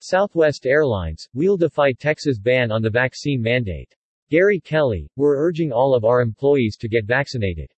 [0.00, 3.94] Southwest Airlines, we'll defy Texas ban on the vaccine mandate.
[4.30, 7.72] Gary Kelly, we're urging all of our employees to get vaccinated.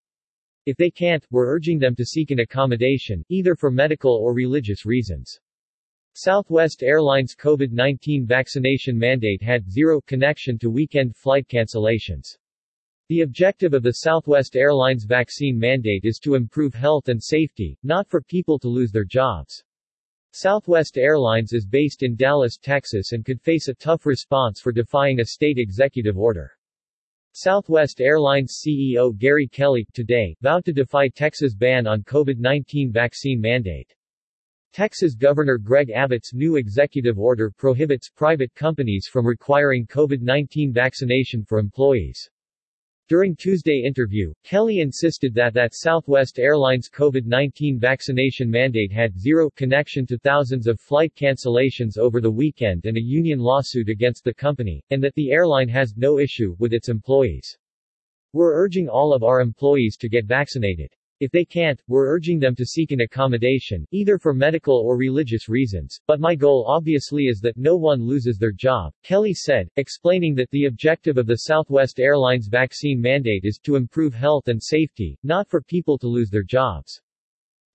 [0.67, 4.84] If they can't, we're urging them to seek an accommodation, either for medical or religious
[4.84, 5.39] reasons.
[6.15, 12.37] Southwest Airlines COVID-19 vaccination mandate had zero connection to weekend flight cancellations.
[13.09, 18.09] The objective of the Southwest Airlines vaccine mandate is to improve health and safety, not
[18.09, 19.62] for people to lose their jobs.
[20.33, 25.21] Southwest Airlines is based in Dallas, Texas and could face a tough response for defying
[25.21, 26.53] a state executive order.
[27.32, 33.95] Southwest Airlines CEO Gary Kelly, today, vowed to defy Texas' ban on COVID-19 vaccine mandate.
[34.74, 41.58] Texas Governor Greg Abbott's new executive order prohibits private companies from requiring COVID-19 vaccination for
[41.58, 42.28] employees.
[43.08, 50.04] During Tuesday interview, Kelly insisted that that Southwest Airlines COVID-19 vaccination mandate had zero connection
[50.08, 54.84] to thousands of flight cancellations over the weekend and a union lawsuit against the company,
[54.90, 57.56] and that the airline has no issue with its employees.
[58.34, 60.94] We're urging all of our employees to get vaccinated.
[61.20, 65.48] If they can't, we're urging them to seek an accommodation, either for medical or religious
[65.48, 70.36] reasons, but my goal obviously is that no one loses their job, Kelly said, explaining
[70.36, 75.19] that the objective of the Southwest Airlines vaccine mandate is to improve health and safety,
[75.24, 77.02] not for people to lose their jobs.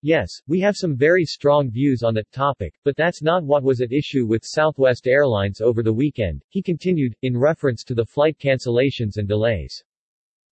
[0.02, 3.82] Yes, we have some very strong views on that topic, but that's not what was
[3.82, 8.38] at issue with Southwest Airlines over the weekend, he continued, in reference to the flight
[8.38, 9.84] cancellations and delays.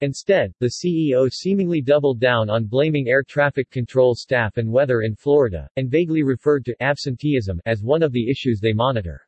[0.03, 5.15] Instead, the CEO seemingly doubled down on blaming air traffic control staff and weather in
[5.15, 9.21] Florida, and vaguely referred to absenteeism as one of the issues they monitor.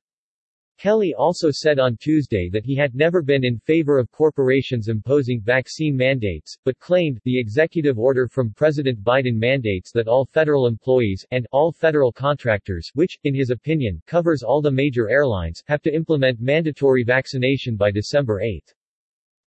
[0.78, 5.40] Kelly also said on Tuesday that he had never been in favor of corporations imposing
[5.40, 11.24] vaccine mandates, but claimed the executive order from President Biden mandates that all federal employees
[11.30, 15.94] and all federal contractors, which, in his opinion, covers all the major airlines, have to
[15.94, 18.74] implement mandatory vaccination by December 8.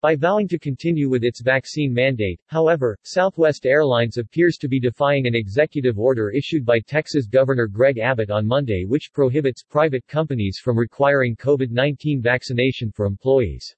[0.06, 5.26] By vowing to continue with its vaccine mandate, however, Southwest Airlines appears to be defying
[5.26, 10.60] an executive order issued by Texas Governor Greg Abbott on Monday which prohibits private companies
[10.64, 13.76] from requiring COVID-19 vaccination for employees.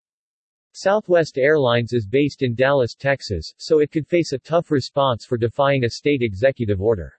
[0.73, 5.37] Southwest Airlines is based in Dallas, Texas, so it could face a tough response for
[5.37, 7.13] defying a state executive order.